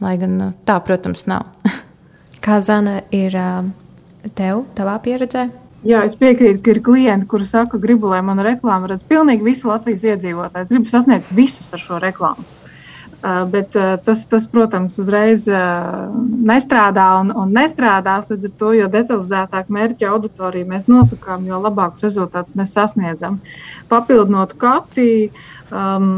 [0.00, 1.42] Lai gan tā, protams, nav.
[2.44, 3.32] Kā Zana ir
[4.34, 5.65] tev, tavā pieredzē?
[5.84, 9.68] Jā, es piekrītu, ka ir klienti, kuri saka, gribu, lai mana reklāma redz pilnīgi visu
[9.68, 10.64] Latvijas iedzīvotāju.
[10.64, 12.46] Es gribu sasniegt visus ar šo reklāmu.
[13.16, 16.06] Uh, bet uh, tas, tas, protams, uzreiz uh,
[16.46, 18.28] nestrādā un, un nestrādās.
[18.30, 23.40] Līdz ar to, jo detalizētāk mērķa auditoriju mēs nosakām, jo labākus rezultātus mēs sasniedzam.
[23.90, 25.32] Papildinot kati,
[25.72, 26.12] um,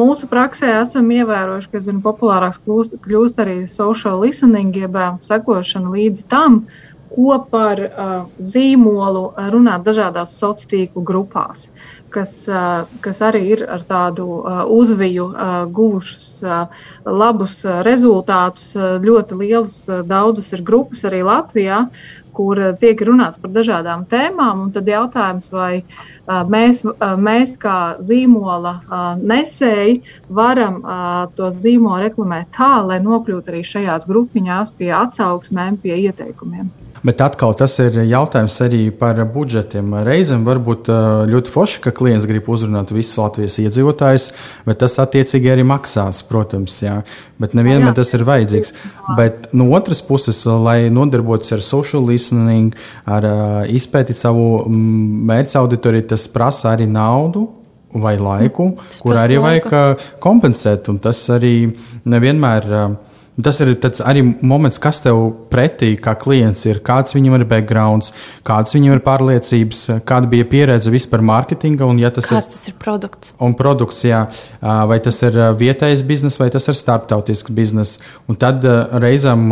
[0.00, 6.26] mūsu praksē esam ievērojuši, ka zinu, populārāks kļūst, kļūst arī social listening, jeb sekošana līdzi
[6.32, 6.87] tam, uh,
[7.18, 7.80] ko par
[8.38, 11.64] zīmolu runāt dažādās sociālo tīklu grupās
[12.12, 12.32] kas,
[13.04, 14.26] kas arī ir ar tādu
[14.74, 15.26] uzviju
[15.74, 16.28] guvušas
[17.04, 18.72] labus rezultātus.
[19.04, 19.76] Ļoti liels,
[20.08, 21.84] daudzas ir grupas arī Latvijā,
[22.38, 24.68] kur tiek runāts par dažādām tēmām.
[24.74, 25.82] Tad jautājums, vai
[26.54, 26.84] mēs,
[27.28, 28.78] mēs kā zīmola
[29.22, 30.02] nesēji
[30.40, 30.82] varam
[31.38, 36.70] to zīmolu reklamēt tā, lai nokļūtu arī šajās grupiņās pie atsauksmēm, pie ieteikumiem.
[37.06, 39.92] Bet atkal tas ir jautājums arī par budžetiem.
[40.06, 40.90] Reizēm var būt
[41.30, 44.30] ļoti forši, ka klients grib uzrunāt visus Latvijas iedzīvotājus,
[44.66, 46.80] bet tas attiecīgi arī maksās, protams.
[46.82, 47.00] Jā.
[47.38, 48.74] Bet nevienmēr tas ir vajadzīgs.
[49.18, 52.74] Bet no otras puses, lai nodarbotos ar social listening,
[53.06, 53.26] ar
[53.70, 57.46] izpētīt savu mērķa auditoriju, tas prasa arī naudu,
[57.94, 59.70] vai laiku, kur arī laiku.
[59.70, 60.88] vajag kompensēt.
[60.92, 61.70] Un tas arī
[62.04, 62.66] nevienmēr
[63.38, 63.68] Tas ir
[64.02, 68.10] arī moments, kas tev pretī, kā klients ir, kāds viņam ir backgrounds,
[68.42, 71.86] kādas viņam ir pārliecības, kāda bija pieredze vispār mārketinga.
[72.02, 73.30] Ja tas kāds ir, tas ir produkts?
[73.38, 74.24] Un produkts, jā,
[74.60, 78.00] vai tas ir vietējais bizness, vai tas ir starptautisks bizness.
[78.26, 79.46] Un tad reizēm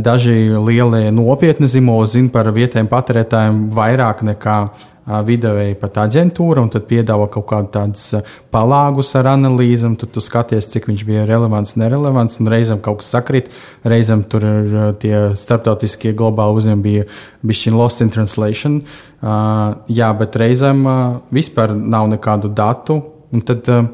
[0.00, 4.56] daži lielie nopietni zīmoli zina par vietējiem patērētājiem vairāk nekā
[5.26, 8.04] videovēja pat aģentūra, un tad piedāvā kaut kādu tādus
[8.54, 9.96] palāgus ar analīzēm.
[10.00, 13.50] Tad tu skaties, cik viņš bija relevants, nerelevants, reizēm kaut kas sakrit,
[13.88, 17.08] reizēm tur ir tie starptautiskie globāli uzņēmumi bija
[17.46, 18.82] bišķiņ lost in translation.
[19.22, 21.02] Uh, jā, bet reizēm uh,
[21.34, 22.98] vispār nav nekādu datu,
[23.30, 23.84] un tad uh,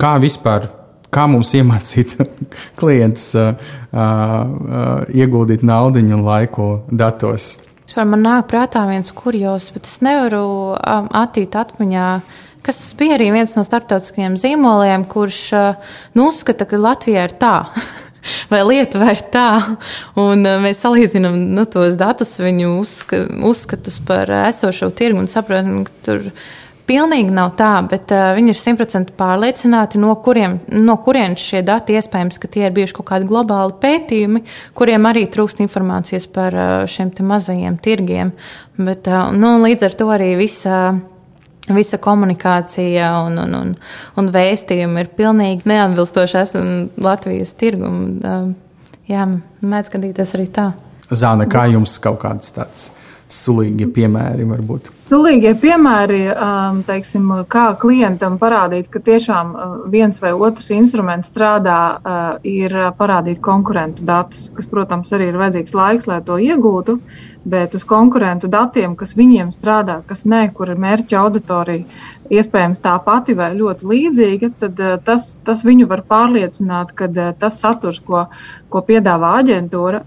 [0.00, 0.70] kā vispār
[1.12, 2.16] kā mums iemācīt
[2.80, 3.52] klientus uh,
[3.92, 7.56] uh, ieguldīt naudu un laiku datos.
[7.90, 10.44] Vispār man nāk prātā viens kurjos, bet es nevaru
[10.78, 12.04] um, attīt atmiņā.
[12.62, 17.34] Kas tas bija arī viens no starptautiskajiem zīmoliem, kurš uh, nu, uzskata, ka Latvijā ir
[17.40, 17.56] tā.
[18.52, 19.48] Vai Lietuva ir tā,
[20.14, 25.82] un uh, mēs salīdzinām nu, tos datus, viņu uzska, uzskatus par esošo tirgu un saprotam,
[25.88, 26.30] ka tur
[26.90, 31.94] Pilnīgi nav tā, bet uh, viņi ir simtprocentīgi pārliecināti, no, kuriem, no kurienes šie dati
[31.94, 34.42] iespējams, ka tie ir bijuši kaut kādi globāli pētījumi,
[34.74, 38.34] kuriem arī trūkst informācijas par uh, šiem mazajiem tirgiem.
[38.74, 40.82] Bet, uh, nu, līdz ar to arī visa.
[41.70, 43.68] Visa komunikācija un, un, un,
[44.18, 46.64] un vēstījumi ir pilnīgi neatbilstoši
[46.98, 48.16] Latvijas tirgumam.
[48.18, 49.28] Uh, jā,
[49.62, 50.72] mēdz gadīties arī tā.
[51.14, 52.88] Zāne, kā jums kaut kāds tāds
[53.30, 54.90] sulīgi piemēri varbūt?
[55.10, 61.78] Stulīgie piemēri, um, teiksim, kā klientam parādīt, ka tiešām uh, viens vai otrs instruments strādā,
[61.98, 67.00] uh, ir parādīt konkurentu datus, kas, protams, arī ir vajadzīgs laiks, lai to iegūtu
[67.44, 71.84] bet uz konkurentu datiem, kas viņiem strādā, kas nē, kur ir mērķa auditorija,
[72.30, 77.08] iespējams tā pati vai ļoti līdzīga, tad tas, tas viņu var pārliecināt, ka
[77.40, 78.26] tas saturs, ko,
[78.68, 80.02] ko piedāvā aģentūra,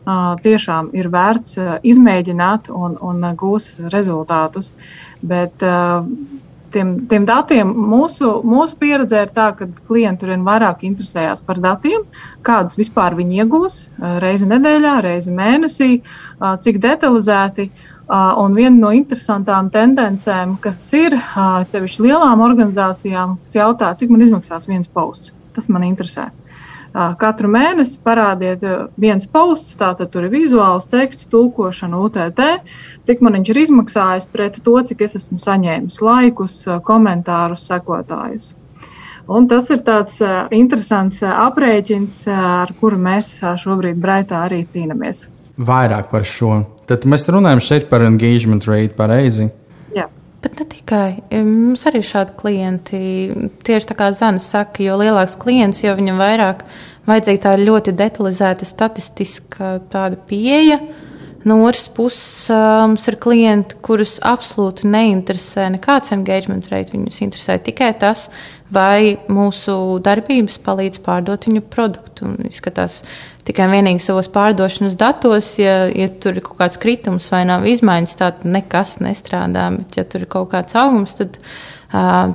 [0.45, 4.71] tiešām ir vērts izmēģināt un, un gūs rezultātus.
[5.23, 5.63] Bet,
[6.73, 12.03] tiem, tiem datiem mūsu, mūsu pieredze ir tā, ka klienti vien vairāk interesējās par datiem,
[12.45, 13.79] kādus vispār viņi iegūs
[14.23, 15.91] reizi nedēļā, reizi mēnesī,
[16.65, 17.69] cik detalizēti.
[18.13, 21.15] Un viena no interesantām tendencēm, kas ir
[21.71, 25.31] sevišķi lielām organizācijām, kas jautā, cik man izmaksās viens posts.
[25.55, 26.27] Tas man interesē.
[26.93, 28.61] Katru mēnesi parādiet
[29.01, 32.41] viens posts, tātad tur ir vizuāls teksts, tulkošana, UTT,
[33.07, 38.51] cik man viņš ir izmaksājis pret to, cik es esmu saņēmis laikus, komentārus, sekotājus.
[39.25, 40.19] Un tas ir tāds
[40.53, 45.23] interesants aprēķins, ar kuru mēs šobrīd Braitā arī cīnāmies.
[45.57, 46.63] Vairāk par šo.
[46.89, 49.49] Tad mēs runājam šeit par engagement rate pareizi.
[50.43, 51.09] Bet ne tikai.
[51.47, 52.99] Mums arī šādi klienti,
[53.63, 56.65] tieši tā kā Zana saka, jo lielāks klients, jo viņam vairāk
[57.07, 59.77] vajadzīga tā ļoti detalizēta statistiska
[60.27, 60.81] pieeja.
[61.43, 66.93] No otras puses, mums ir klienti, kurus absolūti neinteresē nekāds engagement rate.
[66.95, 68.29] Viņus interesē tikai tas,
[68.71, 72.29] vai mūsu darbības palīdz pārdot viņu produktu.
[72.29, 73.01] Un izskatās,
[73.43, 78.13] tikai vienīgi savos pārdošanas datos, ja, ja tur ir kaut kāds kritums vai nav izmaiņas,
[78.21, 79.65] tad nekas nestrādā.
[79.75, 81.41] Bet, ja tur ir kaut kāds augums, tad,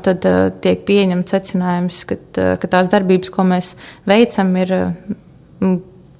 [0.04, 0.28] tad
[0.60, 2.18] tiek pieņemts secinājums, ka,
[2.60, 3.72] ka tās darbības, ko mēs
[4.08, 4.74] veicam, ir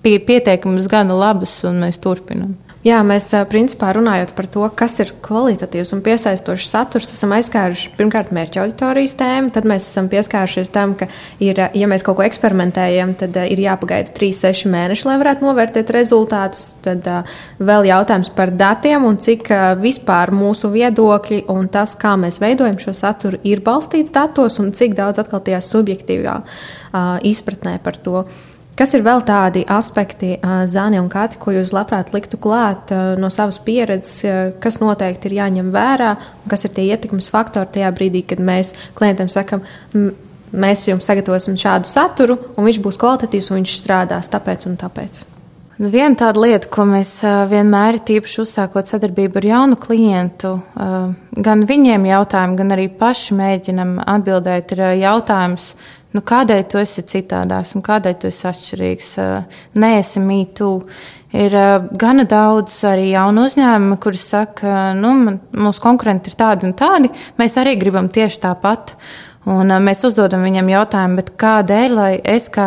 [0.01, 2.57] pie, pietiekamas, gana labas, un mēs turpinām.
[2.87, 8.31] Jā, mēs principā runājot par to, kas ir kvalitatīvs un piesaistošs saturs, esam aizskāruši pirmkārt
[8.31, 11.09] mērķa auditorijas tēmu, tad mēs esam pieskārušies tam, ka,
[11.43, 16.69] ir, ja mēs kaut ko eksperimentējam, tad ir jāpagaida 3-6 mēneši, lai varētu novērtēt rezultātus.
[16.85, 17.09] Tad
[17.59, 19.51] vēl jautājums par datiem un cik
[19.83, 24.95] vispār mūsu viedokļi un tas, kā mēs veidojam šo saturu, ir balstīts datos un cik
[24.99, 26.39] daudz atkal tajā subjektīvā
[27.27, 28.23] izpratnē par to.
[28.79, 30.37] Kas ir vēl tādi aspekti,
[30.71, 34.21] Zāni un Kati, ko jūs labprāt liktu klāt no savas pieredzes,
[34.63, 36.13] kas noteikti ir jāņem vērā,
[36.45, 39.65] un kas ir tie ietekmes faktori tajā brīdī, kad mēs klientam sakam,
[40.53, 45.25] mēs jums sagatavosim šādu saturu, un viņš būs kvalitatīvs un viņš strādās tāpēc un tāpēc.
[45.79, 52.09] Nu, viena tāda lieta, ko mēs vienmēr, tīpaši uzsākot sadarbību ar jaunu klientu, gan viņiem
[52.09, 55.69] jautājumu, gan arī paši mēģinam atbildēt, ir jautājums,
[56.17, 59.15] nu, kādēļ tu esi citādāks un kādēļ tu esi atšķirīgs.
[59.79, 60.73] Nē, esi mītū.
[61.37, 61.55] Ir
[62.01, 65.13] gana daudz arī jaunu uzņēmumu, kuriem saka, nu,
[65.53, 68.95] mūsu konkurenti ir tādi un tādi, mēs arī gribam tieši tāpat.
[69.49, 72.67] Un mēs uzdodam viņam jautājumu, kādēļ es kā,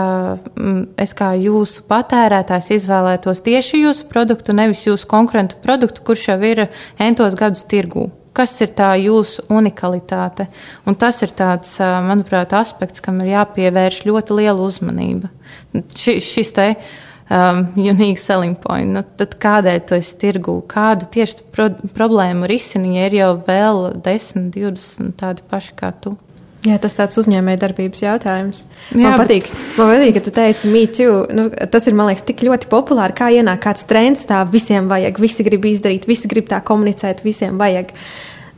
[1.01, 6.67] es kā jūsu patērētājs izvēlētos tieši jūsu produktu, nevis jūsu konkurentu produktu, kurš jau ir
[6.97, 8.10] entos gadus tirgū.
[8.31, 10.47] Kas ir tā jūsu unikalitāte?
[10.87, 11.73] Un tas ir tāds,
[12.07, 15.31] manuprāt, aspekts, kam ir jāpievērš ļoti liela uzmanība.
[15.73, 20.61] Ši, šis te um, unique selling point, nu, tad kādēļ tu esi tirgū?
[20.71, 26.15] Kādu tieši pro problēmu risini, ja ir jau vēl 10, 20 tādi paši kā tu?
[26.62, 28.65] Jā, tas tāds uzņēmēja darbības jautājums.
[28.93, 29.78] Jā, man, patīk, bet...
[29.80, 31.08] man patīk, ka tu teici, mīķu.
[31.34, 35.17] Nu, tas ir, man liekas, tik ļoti populāri, kā ienāk kāds trends, tā visiem vajag,
[35.24, 37.95] visi grib izdarīt, visi grib tā komunicēt, visiem vajag.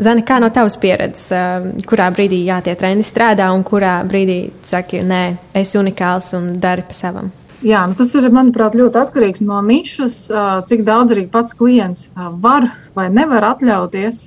[0.04, 4.40] Zani, kā no tavas pieredzes, um, kurā brīdī jā, tie trendi strādā un kurā brīdī
[4.68, 5.24] saki, nē,
[5.62, 7.32] esi unikāls un dari pa savam?
[7.64, 10.18] Jā, nu tas ir, manuprāt, ļoti atkarīgs no nišas,
[10.68, 12.10] cik daudz arī pats klients
[12.44, 14.18] var vai nevar atļauties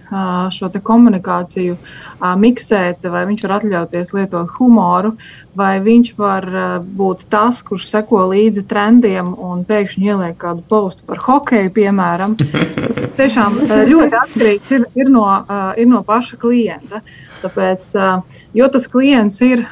[0.56, 1.76] šo komunikāciju
[2.40, 5.12] miksēt, vai viņš var atļauties lietot humoru,
[5.56, 6.48] vai viņš var
[6.96, 12.38] būt tas, kurš seko līdzi trendiem un pēkšņi ieliek kādu postu par hokeju, piemēram.
[12.40, 13.60] Tas tiešām
[13.92, 15.28] ļoti atkarīgs ir, ir, no,
[15.76, 17.04] ir no paša klienta.
[17.42, 17.88] Tāpēc,
[18.56, 19.62] jo tas klients ir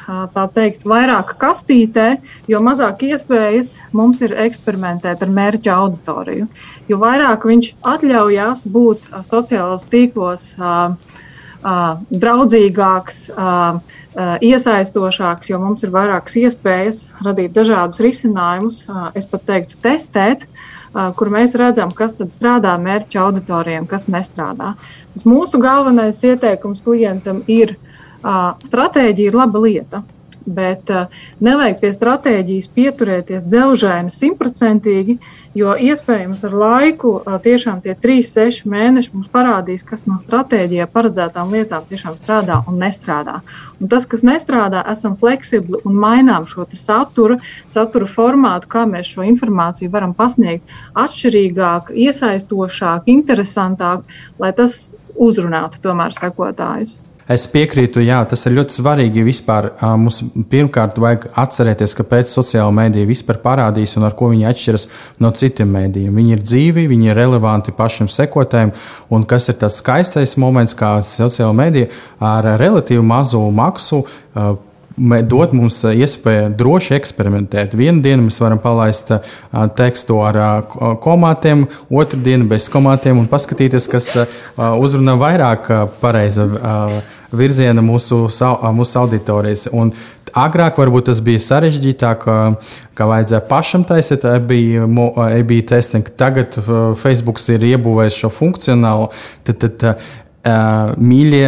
[0.55, 2.07] teikt, vairāk kastītē,
[2.51, 6.47] jo mazāk iespējas mums ir eksperimentēt ar mērķa auditoriju.
[6.91, 10.51] Jo vairāk viņš atļaujās būt sociālos tīklos
[12.25, 13.21] draudzīgāks,
[14.45, 18.85] iesaistošāks, jo mums ir vairākas iespējas radīt dažādus risinājumus,
[19.17, 20.45] es pat teiktu, testēt
[21.19, 24.73] kur mēs redzam, kas tad strādā mērķa auditorijiem, kas nestrādā.
[25.15, 27.75] Tas mūsu galvenais ieteikums klientam ir,
[28.23, 30.01] stratēģija ir laba lieta,
[30.45, 30.91] bet
[31.43, 35.19] nevajag pie stratēģijas pieturēties dzelžaini simtprocentīgi,
[35.55, 37.09] Jo iespējams ar laiku
[37.43, 43.37] tiešām tie 3-6 mēneši mums parādīs, kas no stratēģijā paredzētām lietām tiešām strādā un nestrādā.
[43.79, 47.39] Un tas, kas nestrādā, esam fleksibli un mainām šo saturu,
[47.71, 54.03] satura formātu, kā mēs šo informāciju varam pasniegt atšķirīgāk, iesaistošāk, interesantāk,
[54.43, 56.97] lai tas uzrunātu tomēr sekotājus.
[57.25, 59.23] Es piekrītu, jā, tas ir ļoti svarīgi.
[59.25, 60.19] Vispār mums
[60.51, 64.85] pirmkārt vajag atcerēties, kāpēc sociāla mēdīja vispār parādīs un ar ko viņi atšķiras
[65.25, 66.19] no citiem mēdījiem.
[66.21, 68.75] Viņi ir dzīvi, viņi ir relevanti pašiem sekotājiem,
[69.09, 71.89] un kas ir tas skaistais moments, kā sociāla mēdīja
[72.21, 74.03] ar relatīvi mazu maksu
[74.95, 77.75] dot mums iespēju droši eksperimentēt.
[77.75, 79.11] Vienu dienu mēs varam palaist
[79.75, 80.39] tekstu ar
[81.03, 84.11] komātiem, otru dienu bez komātiem un paskatīties, kas
[84.55, 85.67] uzrunā vairāk
[86.01, 86.47] pareiza
[87.35, 88.25] virziena mūsu,
[88.75, 89.67] mūsu auditorijas.
[89.75, 89.91] Un
[90.35, 92.27] agrāk varbūt tas bija sarežģītāk,
[92.95, 96.07] ka vajadzēja pašam taisīt AB testing.
[96.15, 96.55] Tagad
[97.01, 99.09] Facebook ir iebūvējis šo funkcionālu.
[99.47, 100.05] Tad, tad,
[100.45, 101.47] mīļie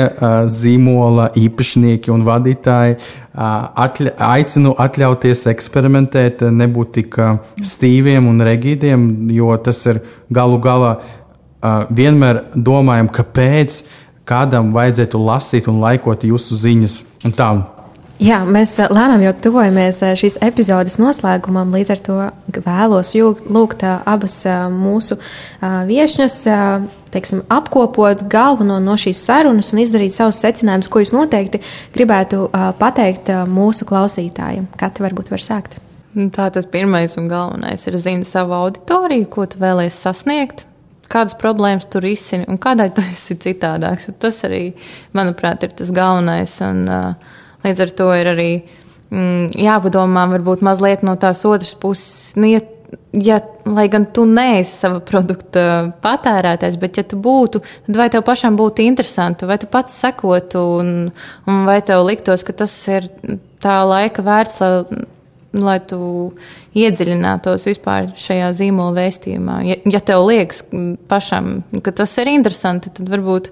[0.49, 2.97] zīmola īpašnieki un vadītāji
[3.37, 7.19] atļa, aicinu atļauties eksperimentēt, nebūt tik
[7.61, 9.07] stīviem un regīdiem,
[9.37, 10.01] jo tas ir
[10.33, 10.97] galu galā
[11.93, 13.81] vienmēr domājam, kāpēc
[14.27, 17.01] kādam vajadzētu lasīt un laikot jūsu ziņas.
[17.25, 17.51] Un tā.
[18.17, 21.69] Jā, mēs lēnām jau tuvojamies šīs epizodes noslēgumam.
[21.75, 22.15] Līdz ar to
[22.65, 24.39] vēlos lūgt abas
[24.73, 25.19] mūsu
[25.61, 26.37] viesņas
[27.13, 31.61] teiksim, apkopot galveno no šīs sarunas un izdarīt savus secinājumus, ko jūs noteikti
[31.93, 32.47] gribētu
[32.81, 34.65] pateikt mūsu klausītājiem.
[34.81, 35.77] Kati varbūt var sākt.
[36.17, 40.65] Tātad pirmais un galvenais ir zināt savu auditoriju, ko tu vēlēsies sasniegt,
[41.05, 44.09] kādas problēmas tur izsini un kādai tu esi citādāks.
[44.17, 44.71] Tas arī,
[45.13, 46.57] manuprāt, ir tas galvenais.
[46.65, 47.35] Un, uh,
[47.67, 48.49] līdz ar to ir arī
[49.11, 52.33] mm, jāpadomā varbūt mazliet no tās otras puses.
[52.39, 52.61] Nu, ja,
[53.13, 55.65] ja, lai gan tu neesi sava produkta
[56.03, 60.63] patērētājs, bet ja tu būtu, tad vai tev pašam būtu interesanti, vai tu pats sekotu,
[60.79, 60.95] un,
[61.47, 63.11] un vai tev liktos, ka tas ir
[63.63, 65.05] tā laika vērts, lai
[65.55, 65.99] lai tu
[66.77, 69.57] iedziļinātos vispār šajā zīmola vēstījumā.
[69.67, 70.63] Ja, ja tev liekas
[71.09, 73.51] pašam, ka tas ir interesanti, tad varbūt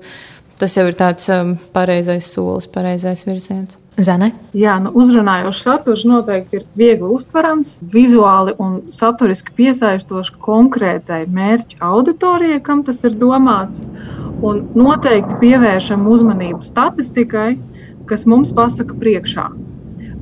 [0.60, 3.80] tas jau ir tāds um, pareizais solis, pareizais virziens.
[3.96, 4.34] Zane?
[4.52, 12.60] Jā, nu, uzrunājošs saturs noteikti ir viegli uztverams, vizuāli un saturiski piesaistošs konkrētai mērķa auditorijai,
[12.66, 13.80] kam tas ir domāts.
[14.44, 17.54] Un noteikti pievēršam uzmanību statistikai,
[18.10, 19.48] kas mums pasaka priekšā,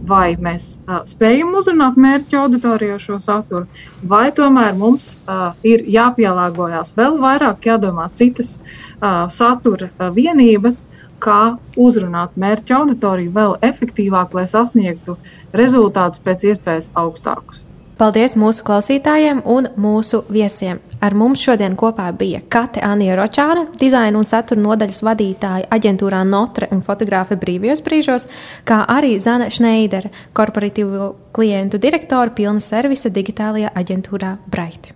[0.05, 3.65] vai mēs uh, spējam uzrunāt mērķa auditorijā šo saturu,
[4.05, 10.83] vai tomēr mums uh, ir jāpielāgojas vēl vairāk, jādomā citas uh, satura uh, vienības,
[11.23, 11.41] kā
[11.79, 15.17] uzrunāt mērķa auditoriju vēl efektīvāk, lai sasniegtu
[15.55, 17.63] rezultātus pēc iespējas augstākus.
[17.93, 20.79] Paldies mūsu klausītājiem un mūsu viesiem.
[21.03, 26.71] Ar mums šodien kopā bija Kate Anija Ročāna, dizaina un satura nodaļas vadītāja aģentūrā Notre
[26.73, 28.27] un fotogrāfe brīvajos brīžos,
[28.65, 34.95] kā arī Zana Šneidere, korporatīvo klientu direktora pilna servisa digitālajā aģentūrā Bright.